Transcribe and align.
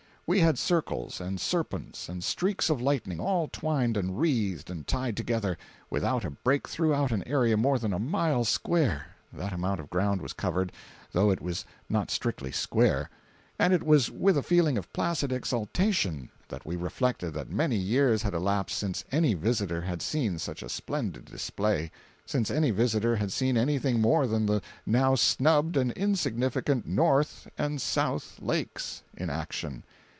We 0.27 0.39
had 0.39 0.57
circles 0.57 1.19
and 1.19 1.41
serpents 1.41 2.07
and 2.07 2.23
streaks 2.23 2.69
of 2.69 2.79
lightning 2.81 3.19
all 3.19 3.49
twined 3.49 3.97
and 3.97 4.17
wreathed 4.17 4.69
and 4.69 4.87
tied 4.87 5.17
together, 5.17 5.57
without 5.89 6.23
a 6.23 6.29
break 6.31 6.69
throughout 6.69 7.11
an 7.11 7.27
area 7.27 7.57
more 7.57 7.77
than 7.77 7.91
a 7.91 7.99
mile 7.99 8.45
square 8.45 9.07
(that 9.33 9.51
amount 9.51 9.81
of 9.81 9.89
ground 9.89 10.21
was 10.21 10.31
covered, 10.31 10.71
though 11.11 11.31
it 11.31 11.41
was 11.41 11.65
not 11.89 12.09
strictly 12.09 12.49
"square"), 12.49 13.09
and 13.59 13.73
it 13.73 13.83
was 13.83 14.09
with 14.09 14.37
a 14.37 14.41
feeling 14.43 14.77
of 14.77 14.93
placid 14.93 15.33
exultation 15.33 16.29
that 16.47 16.65
we 16.65 16.77
reflected 16.77 17.31
that 17.33 17.49
many 17.49 17.75
years 17.75 18.21
had 18.23 18.33
elapsed 18.33 18.77
since 18.77 19.03
any 19.11 19.33
visitor 19.33 19.81
had 19.81 20.01
seen 20.01 20.39
such 20.39 20.63
a 20.63 20.69
splendid 20.69 21.25
display—since 21.25 22.49
any 22.49 22.71
visitor 22.71 23.17
had 23.17 23.33
seen 23.33 23.57
anything 23.57 23.99
more 23.99 24.25
than 24.27 24.45
the 24.45 24.61
now 24.85 25.13
snubbed 25.13 25.75
and 25.75 25.91
insignificant 25.91 26.87
"North" 26.87 27.49
and 27.57 27.81
"South" 27.81 28.39
lakes 28.41 29.03
in 29.17 29.29
action. 29.29 29.83